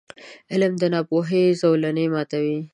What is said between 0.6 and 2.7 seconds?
د ناپوهۍ زولنې ماتوي.